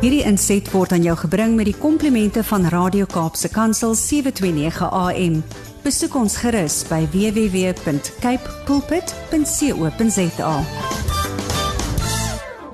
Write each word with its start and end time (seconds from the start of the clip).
Hierdie 0.00 0.22
inset 0.24 0.70
word 0.72 0.92
aan 0.96 1.04
jou 1.04 1.16
gebring 1.26 1.56
met 1.58 1.68
die 1.68 1.76
komplimente 1.76 2.42
van 2.48 2.64
Radio 2.72 3.04
Kaapse 3.04 3.50
Kansel 3.52 3.94
729 3.94 4.88
AM. 4.88 5.42
Besoek 5.84 6.14
ons 6.16 6.36
gerus 6.40 6.82
by 6.88 7.04
www.cape 7.12 8.54
pulpit.co.za. 8.66 10.54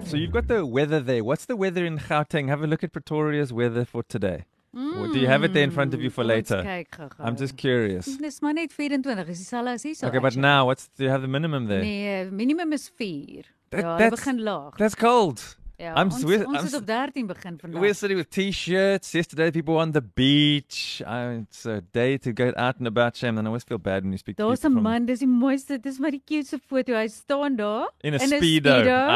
So 0.07 0.17
you've 0.17 0.33
got 0.33 0.47
the 0.49 0.65
weather 0.65 1.01
there. 1.03 1.23
What's 1.25 1.47
the 1.47 1.57
weather 1.57 1.85
in 1.85 1.99
Gauteng? 1.99 2.49
Have 2.49 2.63
a 2.63 2.67
look 2.67 2.85
at 2.85 2.93
Pretoria's 2.93 3.53
weather 3.53 3.85
for 3.85 4.05
today. 4.05 4.45
Or 4.77 5.09
do 5.09 5.19
you 5.19 5.27
have 5.27 5.43
it 5.43 5.55
there 5.55 5.65
in 5.65 5.71
front 5.71 5.95
of 5.95 6.03
you 6.03 6.11
for 6.11 6.23
Ons 6.23 6.29
later? 6.29 6.85
I'm 7.19 7.37
just 7.37 7.57
curious. 7.57 8.05
Dis 8.05 8.41
maar 8.41 8.53
net 8.53 8.73
24, 8.73 9.29
is 9.29 9.39
dieselfde 9.39 9.71
as 9.71 9.83
hier 9.83 9.95
so. 9.95 10.07
Okay, 10.07 10.19
but 10.21 10.37
now 10.37 10.67
what's 10.67 10.89
do 10.97 11.05
you 11.05 11.11
have 11.11 11.23
the 11.23 11.29
minimum 11.29 11.67
there? 11.67 11.81
Nee, 11.81 12.31
minimum 12.31 12.73
is 12.73 12.89
4. 12.89 13.45
That- 13.77 13.85
ja, 13.85 13.97
that's- 13.99 14.25
begin 14.25 14.41
laag. 14.43 14.77
That's 14.77 14.95
cold. 14.95 15.57
Ja, 15.79 15.93
I'm 15.95 16.09
ons, 16.11 16.25
ons 16.25 16.61
I'm 16.61 16.67
s- 16.67 16.75
op 16.75 16.87
13 16.87 17.27
begin 17.27 17.59
vandag. 17.61 17.81
We're 17.81 17.93
sitting 17.95 18.17
with 18.19 18.31
t-shirts. 18.31 19.13
Yesterday, 19.13 19.51
people 19.51 19.75
on 19.77 19.93
the 19.93 20.01
beach. 20.01 21.03
Uh, 21.07 21.41
it's 21.43 21.67
a 21.67 21.81
day 21.93 22.17
to 22.19 22.33
get 22.33 22.57
out 22.57 22.77
and 22.79 22.87
about, 22.87 23.15
Sham. 23.17 23.37
And 23.37 23.47
I 23.47 23.49
always 23.49 23.65
feel 23.65 23.79
bad 23.79 24.03
when 24.03 24.13
you 24.13 24.19
speak 24.19 24.37
to 24.37 24.43
Daar's 24.43 24.61
people 24.61 24.71
'n 24.71 24.75
from 24.75 24.83
man, 24.85 25.05
dis 25.07 25.19
die 25.19 25.27
mooiste, 25.29 25.79
dis 25.79 25.99
maar 25.99 26.11
die 26.11 26.23
cutest 26.25 26.63
foto. 26.67 26.95
Hy 26.95 27.09
staan 27.09 27.57
daar 27.57 27.91
in 28.01 28.15
a 28.15 28.19
speedo. 28.19 28.71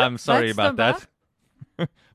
I'm 0.05 0.19
sorry 0.19 0.53
Wat 0.53 0.59
about 0.59 0.77
that. 0.77 1.09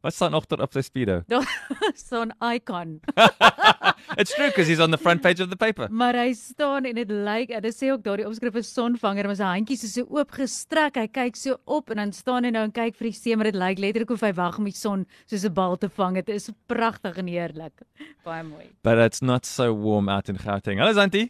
What's 0.02 0.18
that 0.20 0.32
nog 0.32 0.46
op 0.50 0.74
sy 0.74 0.82
speedo? 0.82 1.22
Daar 1.32 1.46
staan 1.94 2.32
icon. 2.54 3.00
It's 4.18 4.34
true 4.36 4.48
because 4.48 4.68
he's 4.68 4.80
on 4.80 4.92
the 4.92 4.98
front 4.98 5.22
page 5.22 5.42
of 5.42 5.50
the 5.50 5.58
paper. 5.58 5.88
Maar 5.90 6.16
hy 6.16 6.34
staan 6.34 6.86
en 6.86 6.96
dit 6.96 7.10
lyk, 7.10 7.50
en 7.50 7.64
dit 7.66 7.76
sê 7.76 7.90
ook 7.92 8.04
daardie 8.06 8.28
opskrif 8.28 8.56
is 8.62 8.70
sonvanger, 8.74 9.28
maar 9.28 9.40
sy 9.40 9.50
handjies 9.50 9.84
is 9.88 9.96
so 9.98 10.06
oopgestrek. 10.14 11.00
Hy 11.02 11.08
kyk 11.10 11.40
so 11.40 11.58
op 11.66 11.90
en 11.90 12.04
dan 12.04 12.14
staan 12.16 12.46
hy 12.46 12.54
nou 12.54 12.64
en 12.68 12.76
kyk 12.76 13.00
vir 13.00 13.10
die 13.10 13.16
see, 13.18 13.36
maar 13.36 13.50
dit 13.50 13.58
lyk 13.60 13.82
letterlik 13.82 14.14
of 14.14 14.24
hy 14.24 14.32
wag 14.38 14.60
om 14.62 14.70
die 14.70 14.76
son 14.76 15.08
soos 15.26 15.46
'n 15.46 15.54
bal 15.54 15.78
te 15.78 15.90
vang. 15.90 16.22
Dit 16.22 16.30
is 16.30 16.52
pragtig 16.68 17.18
en 17.18 17.28
heerlik. 17.28 17.82
Baie 18.24 18.44
mooi. 18.44 18.70
But 18.84 19.00
it's 19.00 19.22
not 19.22 19.46
so 19.46 19.74
warm 19.74 20.10
out 20.10 20.30
in 20.30 20.38
Gauteng. 20.38 20.78
Hello, 20.78 20.94
Zanti. 20.94 21.30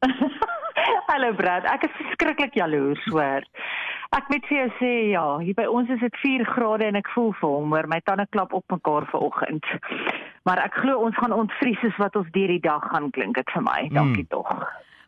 Hallo 1.10 1.32
Brad, 1.34 1.64
ek 1.66 1.88
is 1.88 1.96
verskriklik 1.98 2.54
jaloers 2.54 3.02
hoor. 3.10 3.42
Ek 4.10 4.26
moet 4.26 4.46
vir 4.50 4.56
jou 4.56 4.70
sê 4.80 4.92
ja, 5.12 5.24
hier 5.38 5.54
by 5.54 5.68
ons 5.70 5.90
is 5.94 6.00
dit 6.02 6.16
4 6.18 6.42
grade 6.50 6.88
en 6.88 6.98
ek 6.98 7.10
voel 7.14 7.30
vir 7.38 7.52
hom, 7.52 7.70
hoor, 7.70 7.86
my 7.86 8.00
tande 8.02 8.26
klap 8.34 8.54
op 8.58 8.64
mekaar 8.74 9.06
vanoggend. 9.12 9.68
Maar 10.48 10.64
ek 10.64 10.80
glo 10.82 11.04
ons 11.06 11.18
gaan 11.20 11.36
ontvries 11.36 11.78
soos 11.78 11.98
wat 12.02 12.18
ons 12.18 12.30
deur 12.34 12.50
die 12.50 12.62
dag 12.64 12.88
gaan 12.90 13.10
klink 13.14 13.38
dit 13.38 13.52
vir 13.54 13.62
my. 13.62 13.80
Dankie 13.94 14.26
Hmm. 14.26 14.32
tog. 14.34 14.50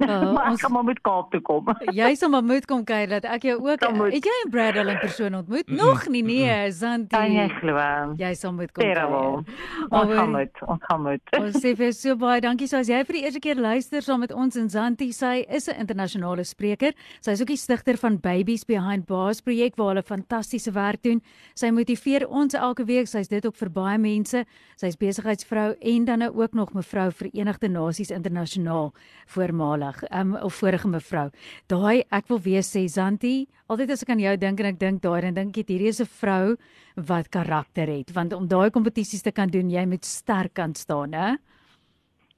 Uh, 0.02 0.32
maar 0.34 0.50
ons- 0.50 0.58
ek 0.58 0.60
gaan 0.66 0.72
maar 0.72 0.84
met 0.84 1.00
Kaap 1.00 1.30
toe 1.30 1.40
kom. 1.40 1.64
Jy 2.00 2.14
sal 2.18 2.28
maar 2.30 2.42
moet 2.44 2.64
kom 2.66 2.84
kyk 2.84 3.08
dat 3.08 3.24
ek 3.24 3.42
jou 3.42 3.56
ook 3.62 3.80
moet- 3.94 4.12
Het 4.12 4.24
jy 4.24 4.36
en 4.44 4.50
Brad 4.50 4.76
al 4.76 4.88
in 4.88 4.98
persoon 4.98 5.34
ontmoet? 5.34 5.68
Nog 5.70 6.08
nie 6.08 6.22
nee, 6.22 6.70
Zanti. 6.72 7.14
Kan 7.16 7.32
jy 7.32 7.48
glo? 7.60 7.78
Jy 8.18 8.32
sal 8.34 8.52
moet 8.52 8.72
kom 8.72 8.82
Terrible. 8.84 9.44
Ons 9.90 10.12
gaan 10.14 10.30
met, 10.30 10.50
ons 10.66 10.82
gaan 10.88 11.02
met. 11.02 11.20
Ons 11.38 11.58
sê 11.62 11.74
vir 11.76 11.92
so 11.92 12.16
baie 12.16 12.40
dankie. 12.40 12.66
So 12.68 12.76
as 12.82 12.88
jy 12.88 13.02
vir 13.04 13.18
die 13.18 13.24
eerste 13.24 13.40
keer 13.40 13.56
luister 13.60 14.02
saam 14.02 14.20
met 14.20 14.32
ons 14.32 14.56
in 14.56 14.68
Zanti, 14.68 15.12
sy 15.12 15.44
is 15.48 15.68
'n 15.68 15.78
internasionale 15.80 16.44
spreker. 16.44 16.92
Sy 17.20 17.30
is 17.32 17.40
ook 17.40 17.48
die 17.54 17.56
stigter 17.56 17.96
van 17.96 18.18
Babies 18.20 18.64
Behind 18.64 19.06
Bars 19.06 19.40
projek 19.40 19.76
waar 19.76 19.88
hulle 19.94 20.02
fantastiese 20.02 20.72
werk 20.72 21.02
doen. 21.02 21.22
Sy 21.54 21.70
motiveer 21.70 22.28
ons 22.28 22.54
elke 22.54 22.84
week. 22.84 23.06
Sy's 23.06 23.28
dit 23.28 23.46
ook 23.46 23.56
vir 23.56 23.70
baie 23.70 23.98
mense. 23.98 24.44
Sy's 24.76 24.96
besigheidsvrou 24.96 25.74
en 25.80 26.04
dan 26.04 26.18
nou 26.18 26.30
ook 26.42 26.54
nog 26.54 26.72
mevrou 26.74 27.10
Verenigde 27.12 27.68
Nasies 27.68 28.10
internasionaal 28.10 28.92
voormalig. 29.26 29.91
Um 30.10 30.34
of 30.36 30.54
vorige 30.54 30.88
mevrou. 30.88 31.30
Daai 31.68 32.04
ek 32.10 32.28
wil 32.28 32.40
weer 32.40 32.62
sê 32.62 32.86
Zanti, 32.88 33.46
altyd 33.68 33.90
as 33.90 34.02
ek 34.02 34.10
aan 34.10 34.20
jou 34.20 34.36
dink 34.36 34.60
en 34.60 34.66
ek 34.66 34.78
dink 34.78 35.02
daai 35.02 35.20
dan 35.20 35.34
dink 35.34 35.58
ek 35.58 35.68
hierdie 35.68 35.88
is 35.88 36.00
'n 36.00 36.06
vrou 36.06 36.56
wat 36.96 37.28
karakter 37.30 37.88
het 37.88 38.12
want 38.12 38.32
om 38.32 38.46
daai 38.46 38.70
kompetisies 38.70 39.22
te 39.22 39.32
kan 39.32 39.48
doen, 39.48 39.70
jy 39.70 39.86
moet 39.86 40.04
sterk 40.04 40.54
kan 40.54 40.74
staan, 40.74 41.12
hè? 41.12 41.36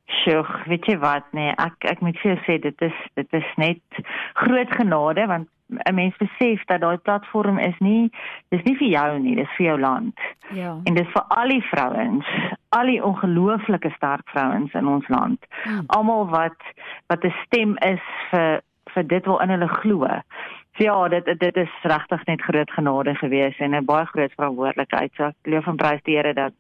Sjoe, 0.07 0.45
weet 0.69 0.85
jy 0.87 0.99
wat 0.99 1.25
nee, 1.33 1.55
ek 1.59 1.85
ek 1.85 2.01
moet 2.01 2.19
vir 2.23 2.35
jou 2.35 2.41
sê 2.45 2.61
dit 2.61 2.83
is 2.83 2.97
dit 3.17 3.29
is 3.33 3.51
net 3.57 3.81
groot 4.35 4.71
genade 4.77 5.27
want 5.27 5.49
'n 5.89 5.95
mens 5.95 6.15
besef 6.19 6.61
dat 6.69 6.81
daai 6.81 6.99
platform 6.99 7.59
is 7.59 7.75
nie 7.81 8.11
dis 8.51 8.63
nie 8.65 8.77
vir 8.77 8.89
jou 8.89 9.19
nie, 9.19 9.35
dis 9.37 9.55
vir 9.57 9.67
jou 9.67 9.79
land. 9.81 10.19
Ja. 10.53 10.77
En 10.85 10.95
dis 10.95 11.09
vir 11.15 11.25
al 11.29 11.49
die 11.49 11.65
vrouens, 11.71 12.27
al 12.79 12.91
die 12.91 13.03
ongelooflike 13.05 13.91
sterk 13.97 14.29
vrouens 14.33 14.73
in 14.73 14.89
ons 14.89 15.09
land. 15.09 15.47
Mm. 15.65 15.85
Almal 15.87 16.29
wat 16.33 16.61
wat 17.07 17.25
'n 17.25 17.35
stem 17.45 17.77
is 17.79 18.05
vir 18.31 18.61
vir 18.95 19.07
dit 19.07 19.27
wat 19.27 19.43
in 19.43 19.55
hulle 19.55 19.69
glo. 19.69 20.09
So 20.77 20.83
ja, 20.83 21.09
dit 21.09 21.39
dit 21.39 21.57
is 21.57 21.75
regtig 21.83 22.25
net 22.27 22.43
groot 22.43 22.71
genade 22.71 23.15
gewees 23.15 23.59
en 23.59 23.75
'n 23.75 23.85
baie 23.85 24.07
groot 24.07 24.33
verantwoordelikheid. 24.35 25.13
So 25.15 25.25
ek 25.25 25.37
loof 25.43 25.67
en 25.67 25.77
prys 25.77 26.03
die 26.03 26.17
Here 26.17 26.35
dat 26.35 26.55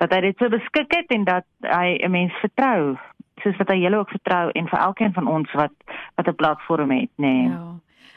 dat 0.00 0.12
hy 0.12 0.20
dit 0.20 0.38
so 0.38 0.48
beskik 0.48 0.94
het 0.96 1.10
en 1.10 1.24
dat 1.24 1.44
hy 1.60 1.98
'n 2.00 2.10
mens 2.10 2.32
vertrou 2.40 2.96
soos 3.42 3.56
wat 3.56 3.68
hy 3.68 3.78
julle 3.82 3.98
ook 3.98 4.10
vertrou 4.10 4.50
en 4.50 4.68
vir 4.68 4.78
elkeen 4.78 5.12
van 5.12 5.26
ons 5.26 5.52
wat 5.52 5.72
wat 6.14 6.28
'n 6.28 6.34
platform 6.34 6.90
het, 6.90 7.10
nê. 7.16 7.26
Nee. 7.26 7.48
Ja. 7.48 7.74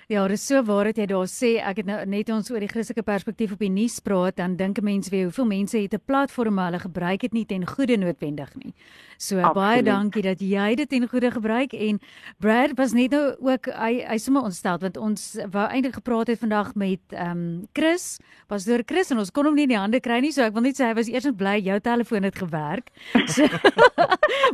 Ja, 0.08 0.28
dis 0.30 0.44
so 0.46 0.60
waar 0.62 0.86
dat 0.86 1.00
jy 1.02 1.06
daar 1.10 1.26
sê 1.26 1.56
ek 1.66 1.80
het 1.82 1.88
nou 1.90 1.96
net 2.06 2.30
ons 2.30 2.52
oor 2.54 2.62
die 2.62 2.70
Christelike 2.70 3.02
perspektief 3.02 3.56
op 3.56 3.62
die 3.64 3.72
nuus 3.74 3.96
praat, 4.06 4.36
dan 4.38 4.54
dink 4.56 4.78
'n 4.78 4.86
mens 4.86 5.10
weer 5.10 5.24
hoeveel 5.24 5.46
mense 5.46 5.78
het 5.78 5.94
'n 5.94 6.02
platform 6.06 6.60
hulle 6.60 6.80
gebruik 6.80 7.22
dit 7.22 7.34
nie 7.34 7.46
ten 7.46 7.66
goeie 7.66 7.98
noodwendig 7.98 8.54
nie. 8.56 8.74
So 9.18 9.38
Absoluut. 9.38 9.54
baie 9.54 9.84
dankie 9.84 10.22
dat 10.22 10.40
jy 10.40 10.76
dit 10.76 10.90
ten 10.90 11.08
goeie 11.10 11.32
gebruik 11.32 11.74
en 11.74 12.00
Brad 12.38 12.72
was 12.76 12.94
net 12.94 13.12
nou 13.12 13.36
ook 13.40 13.66
hy 13.66 14.06
hy 14.06 14.18
sommer 14.18 14.44
ontstel 14.44 14.78
want 14.78 14.98
ons 14.98 15.40
wou 15.52 15.68
eintlik 15.68 15.94
gepraat 15.94 16.28
het 16.28 16.40
vandag 16.40 16.76
met 16.76 17.00
ehm 17.10 17.32
um, 17.32 17.68
Chris, 17.74 18.20
was 18.48 18.64
deur 18.66 18.84
Chris 18.86 19.10
en 19.10 19.18
ons 19.18 19.32
kon 19.32 19.46
hom 19.46 19.56
nie 19.56 19.64
in 19.64 19.70
die 19.70 19.78
hande 19.78 20.00
kry 20.00 20.20
nie, 20.20 20.32
so 20.32 20.42
ek 20.42 20.54
wil 20.54 20.62
net 20.62 20.76
sê 20.76 20.86
hy 20.86 20.94
was 20.94 21.08
eers 21.08 21.24
net 21.24 21.38
bly 21.38 21.60
jou 21.62 21.80
telefoon 21.80 22.24
het 22.24 22.36
gewerk. 22.36 22.92
So, 23.36 23.48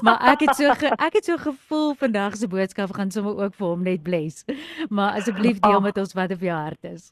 maar 0.01 0.21
ek 0.31 0.39
het 0.39 0.55
so 0.55 0.73
ge, 0.73 0.87
ek 0.97 1.13
het 1.13 1.25
so 1.25 1.37
gevoel 1.37 1.93
vandag 1.95 2.35
se 2.37 2.47
boodskap 2.47 2.93
gaan 2.93 3.11
sommer 3.11 3.35
ook 3.35 3.53
vir 3.53 3.67
hom 3.67 3.83
net 3.83 4.03
bless. 4.03 4.45
Maar 4.89 5.19
asseblief 5.19 5.40
deel 5.41 5.75
Ag. 5.75 5.81
met 5.81 5.97
ons 5.97 6.13
wat 6.13 6.31
op 6.31 6.39
jou 6.39 6.57
hart 6.57 6.83
is. 6.83 7.11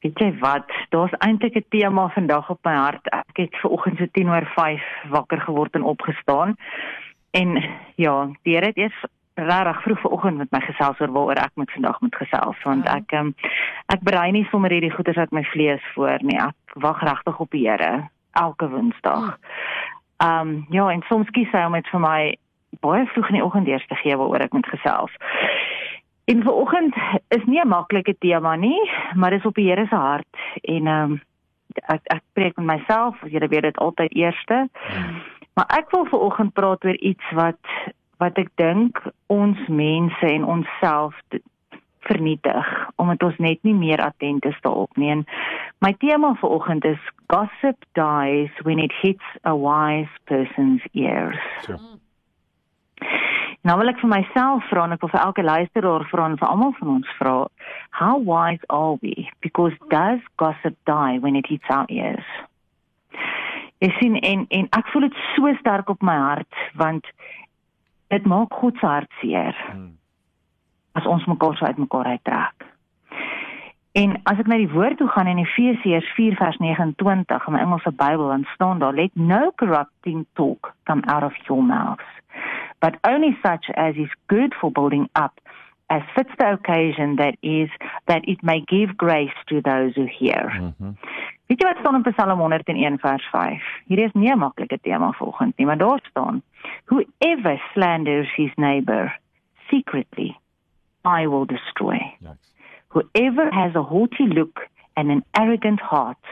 Weet 0.00 0.18
jy 0.18 0.38
wat? 0.38 0.64
Daar's 0.88 1.12
eintlik 1.18 1.54
'n 1.56 1.64
tema 1.68 2.08
vandag 2.08 2.50
op 2.50 2.58
my 2.64 2.74
hart. 2.74 3.06
Ek 3.12 3.36
het 3.36 3.56
ver 3.60 3.70
oggend 3.70 3.98
so 3.98 4.06
10 4.12 4.28
oor 4.28 4.46
5 4.54 4.82
wakker 5.08 5.40
geword 5.40 5.74
en 5.74 5.82
opgestaan. 5.82 6.56
En 7.30 7.62
ja, 7.94 8.28
die 8.42 8.54
Here 8.54 8.66
het 8.66 8.76
eers 8.76 9.04
regtig 9.34 9.82
vroeg 9.82 10.00
vanoggend 10.00 10.36
met 10.38 10.50
my 10.50 10.60
gesels 10.60 11.00
oor 11.00 11.12
waaroor 11.12 11.36
ek 11.36 11.50
met 11.54 11.70
vandag 11.72 12.00
moet 12.00 12.14
gesels 12.14 12.56
want 12.64 12.84
Ja. 12.84 12.96
ek 12.96 13.12
um, 13.12 13.34
ek 13.86 14.00
berei 14.00 14.30
nie 14.30 14.44
sommer 14.50 14.70
hierdie 14.70 14.90
goeders 14.92 15.16
uit 15.16 15.30
my 15.30 15.44
vlees 15.44 15.80
voor 15.94 16.18
nie. 16.22 16.36
Ek 16.38 16.54
wag 16.74 17.00
regtig 17.02 17.38
op 17.40 17.50
die 17.50 17.68
Here 17.68 18.08
elke 18.32 18.68
Woensdag. 18.68 19.38
Ehm 20.16 20.48
um, 20.48 20.66
ja, 20.70 20.88
en 20.90 21.02
soms 21.08 21.30
kies 21.30 21.50
hy 21.52 21.64
om 21.64 21.72
dit 21.72 21.88
vir 21.88 22.00
my 22.00 22.36
baie 22.80 23.06
vroeg 23.06 23.28
in 23.28 23.34
die 23.34 23.44
oggend 23.44 23.66
eers 23.68 23.86
te 23.86 23.94
gee 23.94 24.16
waaroor 24.16 24.40
ek 24.40 24.52
moet 24.52 24.66
gesels. 24.66 25.10
En 26.30 26.42
vanoggend 26.42 26.94
is 27.28 27.44
nie 27.44 27.60
'n 27.60 27.68
maklike 27.68 28.14
tema 28.18 28.56
nie, 28.56 28.90
maar 29.14 29.30
dis 29.30 29.44
op 29.44 29.54
die 29.54 29.68
Here 29.68 29.86
se 29.86 29.94
hart 29.94 30.36
en 30.60 30.86
ehm 30.86 31.10
um, 31.10 31.20
ek 31.86 32.00
ek 32.02 32.22
preek 32.32 32.56
met 32.56 32.66
myself, 32.66 33.16
julle 33.26 33.48
weet 33.48 33.62
dit 33.62 33.78
altyd 33.78 34.14
eerste. 34.14 34.68
Maar 35.54 35.66
ek 35.78 35.90
wil 35.90 36.04
vanoggend 36.04 36.52
praat 36.52 36.84
oor 36.84 36.98
iets 36.98 37.30
wat 37.30 37.64
wat 38.16 38.38
ek 38.38 38.50
dink 38.54 39.02
ons 39.26 39.58
mense 39.66 40.26
en 40.26 40.44
onsself 40.44 41.14
vernietig 42.00 42.68
omdat 42.96 43.22
ons 43.22 43.36
net 43.36 43.58
nie 43.62 43.74
meer 43.74 44.00
attent 44.04 44.44
is 44.44 44.60
daarop 44.60 44.96
nie. 44.96 45.10
En 45.10 45.24
my 45.78 45.92
tema 45.98 46.34
vanoggend 46.34 46.84
is 46.84 47.10
gossip 47.26 47.84
dies 47.92 48.50
when 48.62 48.78
it 48.78 48.92
hits 49.02 49.24
a 49.42 49.56
wise 49.56 50.14
person's 50.24 50.82
ears. 50.92 51.40
Sure. 51.64 51.80
Nou 53.68 53.76
wil 53.76 53.92
ek 53.92 53.98
vir 54.00 54.08
myself 54.08 54.64
vra 54.70 54.86
en 54.86 54.94
ek 54.96 55.02
wil 55.04 55.10
vir 55.12 55.20
elke 55.20 55.42
luisteraar 55.44 56.04
vra 56.08 56.28
en 56.30 56.38
vir 56.40 56.48
almal 56.48 56.72
van 56.78 56.92
ons 56.94 57.10
vra, 57.18 57.34
how 57.98 58.14
wise 58.24 58.64
are 58.72 58.96
we? 59.02 59.28
Because 59.44 59.76
does 59.92 60.22
gossip 60.40 60.78
die 60.88 61.18
when 61.20 61.36
it 61.36 61.50
hits 61.50 61.68
our 61.68 61.84
ears? 61.92 62.24
Ek 63.84 63.92
sien 64.00 64.16
en 64.16 64.46
en 64.48 64.68
ek 64.76 64.88
voel 64.92 65.08
dit 65.08 65.20
so 65.34 65.52
sterk 65.60 65.92
op 65.92 66.00
my 66.04 66.16
hart 66.16 66.64
want 66.80 67.04
dit 68.12 68.26
maak 68.28 68.56
God 68.62 68.80
se 68.80 68.86
hart 68.86 69.12
seer 69.20 69.56
Hmm. 69.68 69.92
as 70.96 71.06
ons 71.06 71.24
mekaar 71.28 71.56
so 71.56 71.64
uitmekaar 71.64 72.08
uittrek. 72.16 72.64
En 73.92 74.16
as 74.24 74.38
ek 74.38 74.46
na 74.46 74.56
die 74.56 74.70
woord 74.72 74.98
toe 74.98 75.08
gaan 75.08 75.26
in 75.26 75.38
Efesiërs 75.42 76.08
4 76.16 76.36
vers 76.38 76.56
29 76.62 77.46
in 77.46 77.52
my 77.52 77.60
Engelse 77.60 77.92
Bybel 77.92 78.28
dan 78.28 78.46
staan 78.54 78.78
daar 78.78 78.94
let 78.94 79.14
no 79.14 79.52
corrupting 79.56 80.26
talk 80.34 80.74
come 80.84 81.04
out 81.06 81.22
of 81.22 81.36
your 81.46 81.62
mouths 81.62 82.08
but 82.80 82.96
only 83.04 83.36
such 83.42 83.66
as 83.74 83.94
is 83.96 84.10
good 84.28 84.54
for 84.60 84.70
building 84.70 85.08
up 85.14 85.40
as 85.90 86.02
fits 86.14 86.30
the 86.38 86.52
occasion 86.52 87.16
that 87.16 87.36
is 87.42 87.68
that 88.06 88.22
it 88.28 88.42
may 88.42 88.60
give 88.60 88.96
grace 88.96 89.34
to 89.48 89.60
those 89.60 89.94
who 89.94 90.06
hear. 90.06 90.50
Mhm. 90.54 90.96
Weet 91.48 91.60
jy 91.60 91.66
wat 91.66 91.78
staan 91.78 91.94
in 91.94 92.12
Psalm 92.12 92.38
101 92.38 92.98
vers 92.98 93.24
5? 93.32 93.62
Hierdie 93.88 94.04
is 94.04 94.12
nie 94.14 94.30
'n 94.30 94.38
maklike 94.38 94.78
tema 94.82 95.12
volgens 95.12 95.52
nie, 95.56 95.66
maar 95.66 95.78
daar 95.78 96.00
staan: 96.10 96.42
Whoever 96.84 97.60
slanders 97.72 98.34
his 98.34 98.52
neighbor 98.54 99.18
secretly, 99.68 100.36
I 101.04 101.26
will 101.26 101.46
destroy. 101.46 102.14
Yikes. 102.20 102.54
Whoever 102.88 103.50
has 103.50 103.74
a 103.74 103.82
haughty 103.82 104.26
look 104.28 104.68
and 104.94 105.10
an 105.10 105.24
arrogant 105.32 105.80
heart 105.80 106.24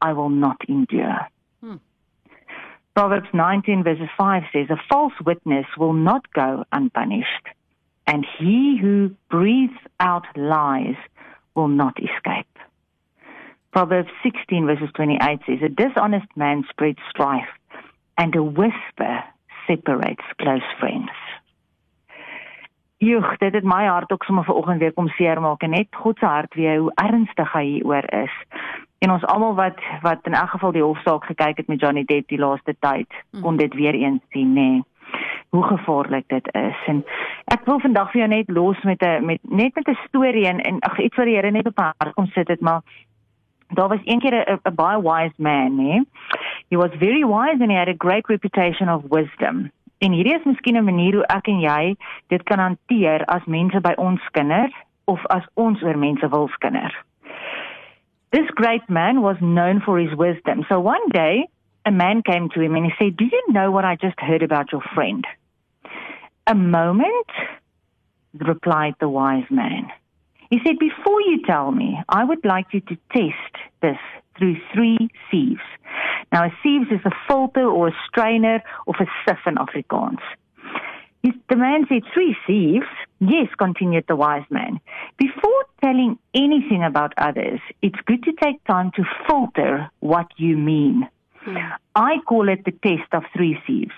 I 0.00 0.12
will 0.12 0.30
not 0.30 0.62
endure. 0.68 1.28
Proverbs 2.96 3.28
19 3.34 3.84
verses 3.84 4.08
5 4.16 4.44
says, 4.54 4.70
A 4.70 4.80
false 4.90 5.12
witness 5.26 5.66
will 5.76 5.92
not 5.92 6.32
go 6.32 6.64
unpunished, 6.72 7.46
and 8.06 8.24
he 8.38 8.78
who 8.80 9.10
breathes 9.28 9.78
out 10.00 10.24
lies 10.34 10.96
will 11.54 11.68
not 11.68 11.98
escape. 11.98 12.48
Proverbs 13.70 14.08
16 14.22 14.64
verses 14.64 14.88
28 14.94 15.40
says, 15.46 15.58
A 15.62 15.68
dishonest 15.68 16.28
man 16.36 16.64
spreads 16.70 16.98
strife, 17.10 17.52
and 18.16 18.34
a 18.34 18.42
whisper 18.42 19.22
separates 19.66 20.24
close 20.40 20.64
friends. 20.80 21.12
Joeg, 22.96 23.36
dit 23.38 23.52
het 23.52 23.64
my 23.64 23.84
hart 23.84 24.12
ook 24.12 24.24
sommer 24.24 24.44
vanoggend 24.44 24.80
weer 24.80 24.92
kom 24.92 25.08
seermaak 25.08 25.62
en 25.62 25.70
net 25.70 25.86
God 25.90 26.18
se 26.18 26.26
hart 26.26 26.54
weer 26.54 26.78
hoe 26.78 26.92
ernstig 26.94 27.52
hy 27.52 27.64
hieroor 27.64 28.08
is. 28.24 28.32
En 29.06 29.14
ons 29.14 29.24
almal 29.30 29.54
wat 29.54 29.78
wat 30.02 30.26
in 30.26 30.34
elk 30.34 30.50
geval 30.56 30.72
die 30.74 30.82
hofsaak 30.82 31.24
gekyk 31.30 31.62
het 31.62 31.70
met 31.70 31.80
Johnny 31.80 32.02
Depp 32.04 32.28
die 32.28 32.42
laaste 32.42 32.74
tyd, 32.78 33.06
mm. 33.30 33.40
kon 33.40 33.56
dit 33.56 33.74
weer 33.74 33.94
eens 33.94 34.22
sien, 34.34 34.52
nê. 34.52 34.68
Nee 34.70 34.84
hoe 35.48 35.64
gevaarlik 35.64 36.24
dit 36.26 36.48
is 36.52 36.78
en 36.86 37.04
ek 37.54 37.64
wil 37.64 37.80
vandag 37.80 38.10
vir 38.12 38.20
jou 38.20 38.30
net 38.30 38.50
los 38.58 38.82
met 38.82 39.02
'n 39.02 39.24
met 39.26 39.40
net 39.42 39.74
met 39.74 39.88
'n 39.88 39.98
storie 40.06 40.46
en, 40.46 40.60
en 40.60 40.80
ag 40.80 40.98
iets 40.98 41.16
wat 41.16 41.26
die 41.26 41.36
Here 41.36 41.50
net 41.50 41.66
op 41.66 41.76
my 41.78 41.92
hart 41.98 42.14
kom 42.14 42.26
sit 42.26 42.48
het 42.48 42.60
maar 42.60 42.82
daar 43.68 43.88
was 43.88 44.04
een 44.04 44.20
keer 44.20 44.34
'n 44.64 44.74
baie 44.74 45.02
wise 45.02 45.38
man 45.38 45.76
nê 45.76 46.04
he 46.68 46.76
was 46.76 46.90
very 46.98 47.24
wise 47.24 47.60
and 47.62 47.70
he 47.70 47.78
had 47.78 47.88
a 47.88 48.04
great 48.06 48.26
reputation 48.28 48.88
of 48.88 49.02
wisdom 49.08 49.70
en 49.98 50.12
hierdie 50.12 50.34
is 50.34 50.44
miskien 50.44 50.76
'n 50.76 50.84
manier 50.84 51.14
hoe 51.14 51.26
ek 51.26 51.46
en 51.48 51.60
jy 51.60 51.96
dit 52.26 52.42
kan 52.42 52.58
hanteer 52.58 53.24
as 53.24 53.44
mense 53.44 53.80
by 53.80 53.92
ons 53.96 54.20
kinders 54.30 54.74
of 55.04 55.26
as 55.26 55.46
ons 55.54 55.82
oor 55.82 55.98
mense 55.98 56.28
wil 56.28 56.48
skinder 56.48 57.04
This 58.36 58.50
great 58.54 58.82
man 58.90 59.22
was 59.22 59.36
known 59.40 59.80
for 59.80 59.98
his 59.98 60.14
wisdom. 60.14 60.66
So 60.68 60.78
one 60.78 61.08
day, 61.08 61.48
a 61.86 61.90
man 61.90 62.20
came 62.20 62.50
to 62.50 62.60
him 62.60 62.74
and 62.74 62.84
he 62.84 62.92
said, 62.98 63.16
Do 63.16 63.24
you 63.24 63.42
know 63.48 63.70
what 63.70 63.86
I 63.86 63.96
just 63.96 64.20
heard 64.20 64.42
about 64.42 64.72
your 64.72 64.82
friend? 64.94 65.24
A 66.46 66.54
moment, 66.54 67.30
replied 68.34 68.92
the 69.00 69.08
wise 69.08 69.46
man. 69.48 69.90
He 70.50 70.58
said, 70.66 70.78
Before 70.78 71.22
you 71.22 71.44
tell 71.46 71.70
me, 71.70 71.98
I 72.10 72.24
would 72.24 72.44
like 72.44 72.66
you 72.72 72.80
to 72.80 72.98
test 73.10 73.54
this 73.80 73.96
through 74.36 74.56
three 74.74 75.08
sieves. 75.30 75.64
Now, 76.30 76.44
a 76.44 76.50
sieve 76.62 76.92
is 76.92 77.00
a 77.06 77.16
filter 77.26 77.64
or 77.64 77.88
a 77.88 77.96
strainer 78.06 78.62
of 78.86 78.96
a 79.00 79.06
sieve 79.24 79.38
in 79.46 79.54
Afrikaans. 79.54 80.20
The 81.22 81.56
man 81.56 81.86
said, 81.88 82.02
Three 82.12 82.36
sieves? 82.46 82.84
Yes, 83.18 83.48
continued 83.58 84.04
the 84.08 84.16
wise 84.16 84.44
man. 84.50 84.78
Before 85.16 85.64
telling 85.86 86.18
anything 86.34 86.82
about 86.82 87.12
others, 87.16 87.60
it's 87.80 87.98
good 88.06 88.22
to 88.24 88.32
take 88.42 88.62
time 88.64 88.90
to 88.96 89.04
filter 89.26 89.88
what 90.00 90.26
you 90.36 90.56
mean. 90.56 91.08
Yeah. 91.46 91.76
I 91.94 92.16
call 92.26 92.48
it 92.48 92.64
the 92.64 92.72
test 92.72 93.08
of 93.12 93.22
three 93.36 93.56
sieves. 93.66 93.94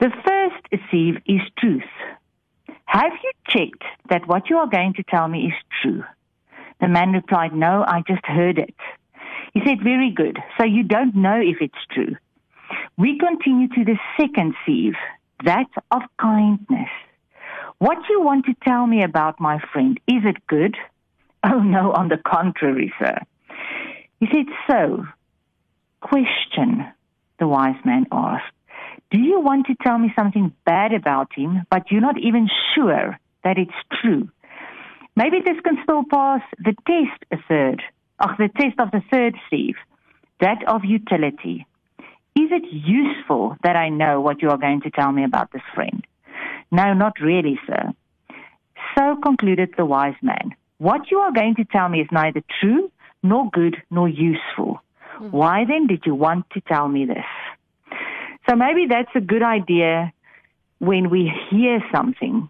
The 0.00 0.10
first 0.26 0.82
sieve 0.90 1.18
is 1.26 1.42
truth. 1.58 1.92
Have 2.86 3.12
you 3.22 3.30
checked 3.46 3.84
that 4.10 4.26
what 4.26 4.50
you 4.50 4.56
are 4.56 4.66
going 4.66 4.94
to 4.94 5.04
tell 5.04 5.28
me 5.28 5.46
is 5.46 5.54
true? 5.80 6.02
The 6.80 6.88
man 6.88 7.12
replied, 7.12 7.54
No, 7.54 7.84
I 7.86 8.02
just 8.08 8.26
heard 8.26 8.58
it. 8.58 8.74
He 9.54 9.60
said, 9.64 9.78
Very 9.80 10.10
good. 10.10 10.38
So 10.58 10.64
you 10.64 10.82
don't 10.82 11.14
know 11.14 11.40
if 11.40 11.58
it's 11.60 11.86
true. 11.92 12.16
We 12.98 13.16
continue 13.18 13.68
to 13.68 13.84
the 13.84 13.98
second 14.20 14.54
sieve, 14.66 14.96
that 15.44 15.70
of 15.92 16.02
kindness. 16.20 16.90
What 17.78 17.98
you 18.10 18.20
want 18.20 18.46
to 18.46 18.54
tell 18.64 18.88
me 18.88 19.04
about 19.04 19.40
my 19.40 19.60
friend, 19.72 20.00
is 20.08 20.22
it 20.24 20.46
good? 20.48 20.76
Oh, 21.44 21.58
no, 21.58 21.92
on 21.92 22.08
the 22.08 22.18
contrary, 22.18 22.92
sir. 23.00 23.18
He 24.20 24.26
said, 24.26 24.46
So, 24.70 25.04
question, 26.00 26.86
the 27.40 27.48
wise 27.48 27.84
man 27.84 28.06
asked. 28.12 28.54
Do 29.10 29.18
you 29.18 29.40
want 29.40 29.66
to 29.66 29.74
tell 29.82 29.98
me 29.98 30.12
something 30.16 30.52
bad 30.64 30.92
about 30.94 31.32
him, 31.34 31.66
but 31.68 31.90
you're 31.90 32.00
not 32.00 32.18
even 32.18 32.48
sure 32.74 33.18
that 33.42 33.58
it's 33.58 34.00
true? 34.00 34.28
Maybe 35.16 35.40
this 35.44 35.60
can 35.64 35.78
still 35.82 36.04
pass 36.08 36.40
the 36.58 36.74
test 36.86 37.24
a 37.30 37.36
third, 37.48 37.82
of 38.20 38.30
the 38.38 38.48
test 38.56 38.78
of 38.78 38.90
the 38.92 39.02
third 39.10 39.34
sieve, 39.50 39.76
that 40.40 40.66
of 40.66 40.84
utility. 40.84 41.66
Is 42.34 42.50
it 42.50 42.64
useful 42.72 43.56
that 43.62 43.76
I 43.76 43.90
know 43.90 44.20
what 44.20 44.40
you 44.40 44.48
are 44.48 44.56
going 44.56 44.80
to 44.82 44.90
tell 44.90 45.12
me 45.12 45.24
about 45.24 45.52
this 45.52 45.62
friend? 45.74 46.06
No, 46.70 46.94
not 46.94 47.20
really, 47.20 47.58
sir. 47.66 47.92
So 48.96 49.16
concluded 49.16 49.74
the 49.76 49.84
wise 49.84 50.14
man. 50.22 50.54
What 50.82 51.12
you 51.12 51.18
are 51.20 51.30
going 51.30 51.54
to 51.54 51.64
tell 51.64 51.88
me 51.88 52.00
is 52.00 52.08
neither 52.10 52.42
true, 52.60 52.90
nor 53.22 53.48
good, 53.50 53.76
nor 53.88 54.08
useful. 54.08 54.80
Mm-hmm. 55.14 55.30
Why 55.30 55.64
then 55.64 55.86
did 55.86 56.02
you 56.04 56.16
want 56.16 56.50
to 56.54 56.60
tell 56.60 56.88
me 56.88 57.04
this? 57.04 57.98
So 58.48 58.56
maybe 58.56 58.86
that's 58.88 59.14
a 59.14 59.20
good 59.20 59.44
idea 59.44 60.12
when 60.80 61.08
we 61.08 61.30
hear 61.48 61.78
something 61.94 62.48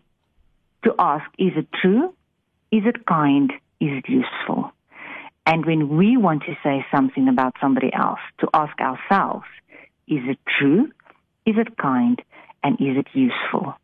to 0.84 0.94
ask, 0.98 1.26
is 1.38 1.52
it 1.56 1.66
true? 1.82 2.14
Is 2.70 2.84
it 2.86 3.04
kind? 3.04 3.52
Is 3.82 3.90
it 4.00 4.08
useful? 4.08 4.72
And 5.44 5.66
when 5.66 5.98
we 5.98 6.16
want 6.16 6.44
to 6.44 6.56
say 6.64 6.86
something 6.90 7.28
about 7.28 7.52
somebody 7.60 7.92
else, 7.92 8.20
to 8.38 8.48
ask 8.54 8.80
ourselves, 8.80 9.44
is 10.08 10.22
it 10.26 10.38
true? 10.58 10.90
Is 11.44 11.56
it 11.58 11.76
kind? 11.76 12.22
And 12.64 12.80
is 12.80 12.96
it 12.96 13.08
useful? 13.12 13.74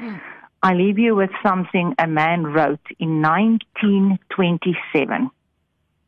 Mm. 0.00 0.20
I 0.64 0.72
leave 0.72 0.98
you 0.98 1.14
with 1.14 1.30
something 1.42 1.94
a 1.98 2.06
man 2.06 2.44
wrote 2.44 2.86
in 2.98 3.20
1927. 3.20 5.30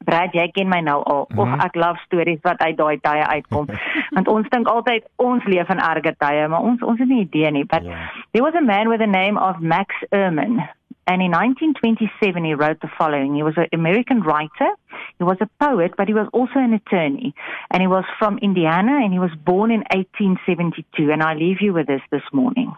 Brad, 0.06 0.32
jy 0.32 0.46
ken 0.54 0.70
my 0.72 0.80
nou 0.80 1.02
al. 1.04 1.26
Mm 1.28 1.36
-hmm. 1.36 1.42
Och, 1.42 1.64
ek 1.64 1.74
love 1.74 1.98
stories 2.04 2.38
wat 2.42 2.58
uit 2.58 2.76
daai 2.76 2.98
tye 3.00 3.26
uitkom. 3.26 3.66
Want 4.14 4.28
ons 4.28 4.48
dink 4.48 4.66
altyd 4.66 5.04
ons 5.16 5.44
leef 5.44 5.68
in 5.68 5.80
erge 5.80 6.14
tye, 6.18 6.48
maar 6.48 6.60
ons 6.60 6.82
ons 6.82 6.98
het 6.98 7.08
nie 7.08 7.20
idee 7.20 7.50
nie. 7.50 7.64
But 7.64 7.82
yeah. 7.82 8.08
there 8.30 8.44
was 8.44 8.54
a 8.54 8.64
man 8.64 8.88
with 8.88 9.00
the 9.00 9.06
name 9.06 9.40
of 9.40 9.58
Max 9.58 9.94
Ehrman. 10.08 10.68
And 11.08 11.22
in 11.22 11.30
1927, 11.30 12.44
he 12.44 12.54
wrote 12.54 12.80
the 12.80 12.90
following. 12.98 13.34
He 13.34 13.42
was 13.42 13.56
an 13.56 13.68
American 13.72 14.22
writer. 14.22 14.70
He 15.18 15.24
was 15.24 15.36
a 15.40 15.48
poet, 15.58 15.94
but 15.96 16.08
he 16.08 16.14
was 16.14 16.26
also 16.32 16.58
an 16.58 16.72
attorney. 16.72 17.32
And 17.70 17.80
he 17.80 17.86
was 17.86 18.04
from 18.18 18.38
Indiana, 18.38 19.04
and 19.04 19.12
he 19.12 19.20
was 19.20 19.30
born 19.44 19.70
in 19.70 19.84
1872. 19.94 21.12
And 21.12 21.22
I 21.22 21.34
leave 21.34 21.60
you 21.60 21.72
with 21.72 21.86
this 21.86 22.02
this 22.10 22.26
morning. 22.32 22.74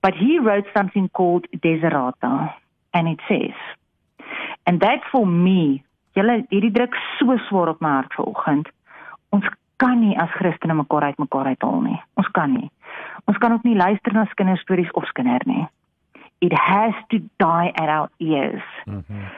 But 0.00 0.14
he 0.14 0.38
wrote 0.38 0.66
something 0.76 1.08
called 1.08 1.46
Desiderata. 1.52 2.54
And 2.94 3.08
it 3.08 3.20
says, 3.28 3.54
and 4.66 4.80
that 4.80 5.00
for 5.12 5.26
me 5.26 5.84
Julle 6.18 6.42
hierdie 6.50 6.74
druk 6.74 6.96
so 7.18 7.36
swaar 7.46 7.70
op 7.70 7.80
my 7.84 7.88
hart 7.98 8.14
vanoggend. 8.18 8.70
Ons 9.30 9.46
kan 9.78 10.00
nie 10.02 10.16
as 10.18 10.32
Christene 10.34 10.74
mekaar 10.74 11.06
uit 11.10 11.18
mekaar 11.22 11.50
uithaal 11.52 11.82
nie. 11.84 11.98
Ons 12.18 12.30
kan 12.34 12.50
nie. 12.52 12.70
Ons 13.30 13.38
kan 13.38 13.54
ook 13.54 13.66
nie 13.66 13.76
luister 13.78 14.16
na 14.16 14.24
kinderstories 14.34 14.90
of 14.98 15.06
skinder 15.12 15.44
nie. 15.46 15.66
It 16.42 16.54
has 16.54 16.94
to 17.10 17.20
die 17.42 17.70
at 17.74 17.88
our 17.88 18.10
ears. 18.18 18.66
Mm 18.86 19.04
-hmm. 19.06 19.28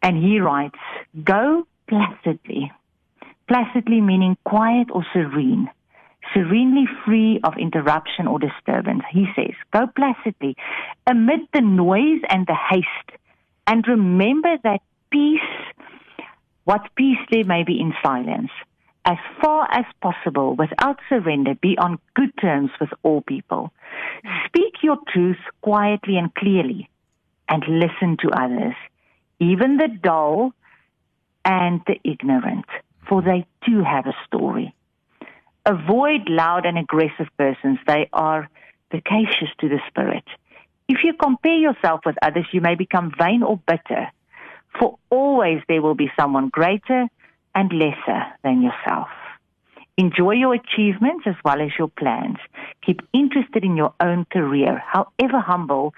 And 0.00 0.16
he 0.24 0.40
writes, 0.40 0.80
go 1.24 1.66
placidly. 1.84 2.72
Placidly 3.44 4.00
meaning 4.00 4.36
quiet 4.42 4.90
or 4.90 5.04
serene. 5.12 5.68
Serenely 6.34 6.86
free 7.04 7.40
of 7.44 7.54
interruption 7.58 8.26
or 8.26 8.38
disturbance. 8.38 9.02
He 9.10 9.26
says, 9.34 9.54
go 9.72 9.86
placidly 9.88 10.56
amid 11.06 11.40
the 11.52 11.60
noise 11.60 12.20
and 12.28 12.46
the 12.46 12.54
haste. 12.54 13.18
And 13.66 13.86
remember 13.86 14.56
that 14.62 14.80
peace 15.10 15.40
what 16.64 16.94
peace 16.94 17.18
there 17.30 17.44
may 17.44 17.64
be 17.64 17.80
in 17.80 17.92
silence. 18.02 18.50
As 19.04 19.16
far 19.42 19.66
as 19.72 19.86
possible, 20.00 20.54
without 20.54 21.00
surrender, 21.08 21.54
be 21.54 21.76
on 21.78 21.98
good 22.14 22.30
terms 22.40 22.70
with 22.80 22.90
all 23.02 23.22
people. 23.22 23.72
Speak 24.46 24.74
your 24.82 24.98
truth 25.12 25.38
quietly 25.62 26.16
and 26.16 26.32
clearly, 26.34 26.88
and 27.48 27.64
listen 27.66 28.18
to 28.20 28.30
others, 28.30 28.74
even 29.40 29.78
the 29.78 29.88
dull 29.88 30.52
and 31.44 31.80
the 31.86 31.98
ignorant, 32.04 32.66
for 33.08 33.22
they 33.22 33.46
too 33.66 33.82
have 33.82 34.06
a 34.06 34.14
story. 34.26 34.74
Avoid 35.66 36.28
loud 36.28 36.66
and 36.66 36.78
aggressive 36.78 37.28
persons. 37.36 37.78
They 37.86 38.08
are 38.12 38.48
vexatious 38.90 39.48
to 39.60 39.68
the 39.68 39.80
spirit. 39.88 40.24
If 40.88 41.04
you 41.04 41.12
compare 41.14 41.56
yourself 41.56 42.00
with 42.04 42.16
others, 42.22 42.46
you 42.52 42.60
may 42.60 42.74
become 42.74 43.12
vain 43.16 43.42
or 43.42 43.58
bitter 43.58 44.10
for 44.78 44.98
always 45.10 45.62
there 45.68 45.82
will 45.82 45.94
be 45.94 46.10
someone 46.18 46.48
greater 46.48 47.08
and 47.54 47.72
lesser 47.72 48.22
than 48.42 48.62
yourself. 48.62 49.08
Enjoy 49.96 50.32
your 50.32 50.54
achievements 50.54 51.24
as 51.26 51.34
well 51.44 51.60
as 51.60 51.70
your 51.78 51.88
plans. 51.88 52.38
Keep 52.86 53.02
interested 53.12 53.64
in 53.64 53.76
your 53.76 53.92
own 54.00 54.24
career, 54.24 54.82
however 54.86 55.40
humble, 55.40 55.92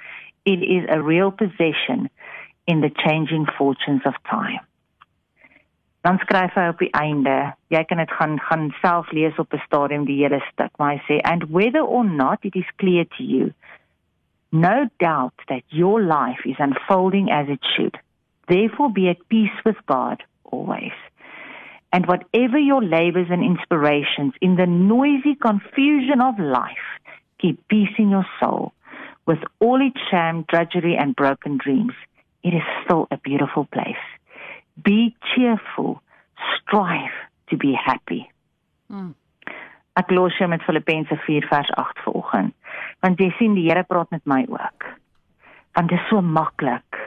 it 0.45 0.61
is 0.63 0.89
a 0.89 1.01
real 1.01 1.31
possession 1.31 2.11
in 2.67 2.81
the 2.81 2.91
changing 3.07 3.47
fortunes 3.59 4.03
of 4.05 4.15
time. 4.29 4.61
Dan 6.03 6.19
skryf 6.19 6.55
hy 6.59 6.67
op 6.73 6.81
die 6.83 6.91
einde, 6.99 7.53
jy 7.71 7.83
kan 7.87 8.01
dit 8.03 8.11
gaan 8.19 8.39
gaan 8.49 8.71
self 8.81 9.11
lees 9.15 9.39
op 9.39 9.55
'n 9.55 9.63
stadium 9.67 10.05
die 10.05 10.19
hele 10.23 10.41
stuk, 10.51 10.73
maar 10.79 10.97
hy 10.97 11.01
sê 11.07 11.21
and 11.23 11.45
whether 11.51 11.83
or 11.83 12.05
not 12.05 12.45
it 12.45 12.57
is 12.57 12.77
clear 12.77 13.05
to 13.17 13.23
you, 13.23 13.53
no 14.51 14.89
doubt 14.99 15.35
that 15.49 15.63
your 15.69 16.03
life 16.03 16.43
is 16.45 16.59
unfolding 16.59 17.31
as 17.31 17.49
it 17.49 17.65
should. 17.75 17.97
Therefore 18.47 18.91
be 18.91 19.09
at 19.09 19.29
peace 19.29 19.59
with 19.65 19.79
God 19.87 20.23
always. 20.45 20.93
And 21.93 22.07
whatever 22.07 22.59
your 22.59 22.83
labors 22.83 23.31
and 23.31 23.45
inspirations 23.45 24.35
in 24.41 24.57
the 24.57 24.67
noisy 24.67 25.35
confusion 25.35 26.21
of 26.21 26.39
life, 26.39 26.89
keep 27.39 27.57
peace 27.69 27.95
in 27.99 28.11
your 28.11 28.27
soul. 28.41 28.73
With 29.27 29.43
all 29.61 29.81
its 29.81 30.01
sham, 30.11 30.45
drudgery, 30.49 30.97
and 30.97 31.15
broken 31.15 31.59
dreams, 31.59 31.95
it 32.43 32.55
is 32.55 32.63
still 32.85 33.07
a 33.11 33.19
beautiful 33.19 33.67
place. 33.67 34.05
Be 34.75 35.15
cheerful, 35.35 36.01
strive 36.57 37.17
to 37.51 37.57
be 37.57 37.75
happy. 37.77 38.31
Mm. 38.91 39.15
Ek 40.01 40.11
los 40.11 40.37
jou 40.41 40.49
met 40.49 40.63
Filippense 40.65 41.17
4 41.27 41.47
vers 41.51 41.71
8 41.77 41.99
vanoggend. 42.07 42.55
Want 43.05 43.21
jy 43.21 43.29
sien 43.37 43.57
die 43.59 43.69
Here 43.69 43.85
praat 43.85 44.11
met 44.11 44.25
my 44.25 44.45
ook. 44.49 44.87
Want 45.77 45.89
dit 45.93 45.99
is 45.99 46.09
so 46.09 46.23
maklik 46.25 47.01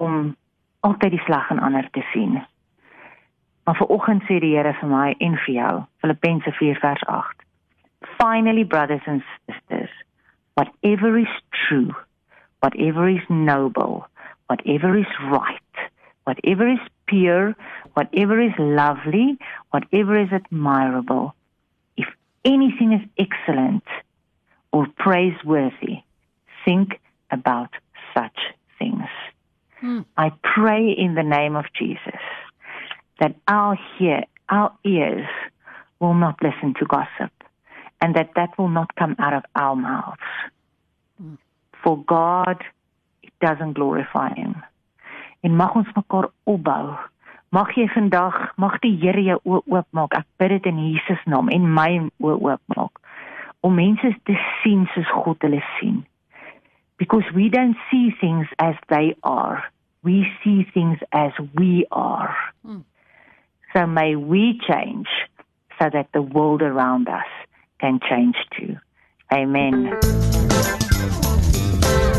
om 0.00 0.36
altyd 0.80 1.12
die 1.14 1.24
sleg 1.26 1.50
in 1.50 1.60
ander 1.60 1.88
te 1.92 2.04
sien. 2.12 2.40
Maar 3.64 3.76
vanoggend 3.76 4.24
sê 4.26 4.40
die 4.40 4.54
Here 4.56 4.72
vir 4.80 4.88
my 4.88 5.12
en 5.18 5.36
vir 5.44 5.54
jou, 5.54 5.74
Filippense 6.00 6.52
4 6.58 6.80
vers 6.80 7.04
8. 7.06 7.44
Finally 8.18 8.64
brothers 8.64 9.04
and 9.06 9.22
sisters, 9.46 9.92
whatever 10.54 11.18
is 11.18 11.34
true, 11.50 11.92
whatever 12.60 13.08
is 13.08 13.28
noble, 13.28 14.06
whatever 14.48 14.96
is 14.96 15.12
right, 15.30 15.71
whatever 16.24 16.68
is 16.68 16.78
pure, 17.06 17.54
whatever 17.94 18.40
is 18.40 18.52
lovely, 18.58 19.38
whatever 19.70 20.18
is 20.20 20.28
admirable, 20.32 21.34
if 21.96 22.08
anything 22.44 22.92
is 22.92 23.08
excellent 23.18 23.84
or 24.72 24.86
praiseworthy, 24.96 26.02
think 26.64 27.00
about 27.30 27.70
such 28.14 28.38
things. 28.78 29.08
Mm. 29.82 30.04
I 30.16 30.32
pray 30.42 30.90
in 30.90 31.14
the 31.14 31.22
name 31.22 31.56
of 31.56 31.66
Jesus 31.78 32.20
that 33.20 33.34
our 33.48 33.78
hear, 33.98 34.24
our 34.48 34.72
ears 34.84 35.28
will 36.00 36.14
not 36.14 36.42
listen 36.42 36.74
to 36.78 36.86
gossip 36.86 37.32
and 38.00 38.14
that 38.16 38.30
that 38.36 38.56
will 38.58 38.68
not 38.68 38.94
come 38.96 39.16
out 39.18 39.34
of 39.34 39.44
our 39.54 39.76
mouths. 39.76 40.20
Mm. 41.22 41.38
For 41.82 42.02
God, 42.04 42.62
it 43.22 43.32
doesn't 43.40 43.74
glorify 43.74 44.34
him. 44.34 44.62
En 45.42 45.56
mag 45.56 45.74
ons 45.74 45.94
mekaar 45.94 46.30
opbou. 46.44 46.92
Mag 47.52 47.74
jy 47.76 47.88
vandag, 47.92 48.36
mag 48.56 48.78
die 48.80 48.94
Here 49.02 49.22
jou 49.22 49.38
oë 49.44 49.62
oopmaak. 49.66 50.14
Ek 50.16 50.28
bid 50.40 50.54
dit 50.56 50.70
in 50.70 50.78
Jesus 50.86 51.20
naam 51.28 51.50
en 51.52 51.68
my 51.68 51.90
oë 52.22 52.38
oopmaak 52.38 53.02
om 53.62 53.76
mense 53.78 54.08
te 54.26 54.34
sien 54.62 54.88
soos 54.94 55.10
God 55.22 55.44
hulle 55.44 55.60
sien 55.78 56.00
because 56.98 57.24
we 57.34 57.48
don't 57.48 57.76
see 57.90 58.10
things 58.20 58.46
as 58.58 58.74
they 58.88 59.14
are. 59.22 59.62
We 60.02 60.26
see 60.42 60.66
things 60.74 60.98
as 61.12 61.32
we 61.54 61.86
are. 61.90 62.34
Mm. 62.66 62.84
So 63.72 63.86
may 63.86 64.16
we 64.16 64.60
change 64.68 65.08
so 65.78 65.90
that 65.92 66.08
the 66.12 66.22
world 66.22 66.62
around 66.62 67.08
us 67.08 67.30
can 67.80 68.00
change 68.08 68.36
too. 68.56 68.76
Amen. 69.32 70.31